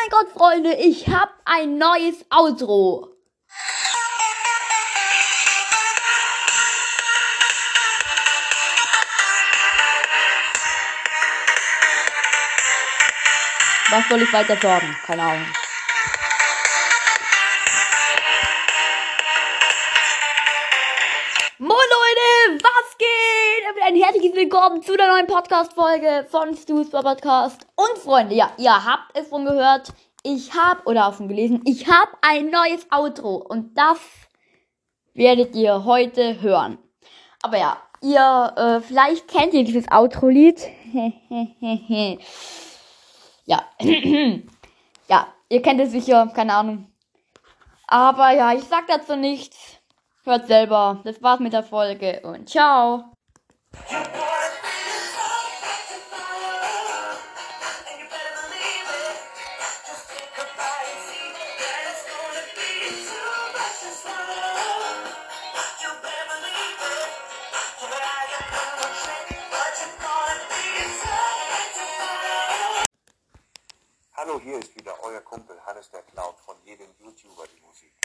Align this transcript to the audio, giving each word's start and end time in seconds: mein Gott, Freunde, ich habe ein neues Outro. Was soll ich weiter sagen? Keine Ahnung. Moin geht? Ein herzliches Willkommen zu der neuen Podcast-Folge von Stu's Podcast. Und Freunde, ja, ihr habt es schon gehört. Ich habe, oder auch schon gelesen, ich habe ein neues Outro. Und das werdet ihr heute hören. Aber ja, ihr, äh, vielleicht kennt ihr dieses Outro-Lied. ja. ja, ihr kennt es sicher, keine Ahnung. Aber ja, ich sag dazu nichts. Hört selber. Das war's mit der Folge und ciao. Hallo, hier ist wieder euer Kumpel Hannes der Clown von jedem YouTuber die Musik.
mein 0.00 0.10
Gott, 0.10 0.32
Freunde, 0.32 0.74
ich 0.74 1.08
habe 1.08 1.32
ein 1.44 1.76
neues 1.76 2.24
Outro. 2.30 3.08
Was 13.90 14.08
soll 14.08 14.22
ich 14.22 14.32
weiter 14.32 14.56
sagen? 14.56 14.96
Keine 15.04 15.22
Ahnung. 15.22 15.46
Moin 21.58 21.76
geht? 23.74 23.82
Ein 23.82 23.96
herzliches 23.96 24.34
Willkommen 24.34 24.82
zu 24.82 24.96
der 24.96 25.08
neuen 25.08 25.26
Podcast-Folge 25.26 26.26
von 26.28 26.56
Stu's 26.56 26.90
Podcast. 26.90 27.66
Und 27.76 27.98
Freunde, 27.98 28.34
ja, 28.34 28.50
ihr 28.58 28.84
habt 28.84 29.16
es 29.16 29.28
schon 29.28 29.44
gehört. 29.44 29.92
Ich 30.22 30.54
habe, 30.54 30.82
oder 30.86 31.06
auch 31.06 31.16
schon 31.16 31.28
gelesen, 31.28 31.62
ich 31.64 31.86
habe 31.86 32.10
ein 32.22 32.50
neues 32.50 32.86
Outro. 32.90 33.36
Und 33.36 33.76
das 33.76 33.98
werdet 35.14 35.54
ihr 35.54 35.84
heute 35.84 36.40
hören. 36.40 36.78
Aber 37.42 37.58
ja, 37.58 37.76
ihr, 38.02 38.52
äh, 38.56 38.80
vielleicht 38.80 39.28
kennt 39.28 39.54
ihr 39.54 39.64
dieses 39.64 39.90
Outro-Lied. 39.90 40.66
ja. 43.44 43.62
ja, 45.08 45.28
ihr 45.48 45.62
kennt 45.62 45.80
es 45.80 45.92
sicher, 45.92 46.26
keine 46.34 46.54
Ahnung. 46.54 46.90
Aber 47.86 48.32
ja, 48.32 48.52
ich 48.52 48.64
sag 48.64 48.86
dazu 48.88 49.16
nichts. 49.16 49.76
Hört 50.24 50.48
selber. 50.48 51.00
Das 51.04 51.22
war's 51.22 51.40
mit 51.40 51.52
der 51.52 51.62
Folge 51.62 52.20
und 52.24 52.48
ciao. 52.48 53.10
Hallo, 74.22 74.38
hier 74.38 74.58
ist 74.58 74.76
wieder 74.76 74.94
euer 75.02 75.22
Kumpel 75.22 75.58
Hannes 75.64 75.90
der 75.90 76.02
Clown 76.02 76.34
von 76.44 76.54
jedem 76.62 76.88
YouTuber 76.98 77.46
die 77.48 77.60
Musik. 77.62 78.00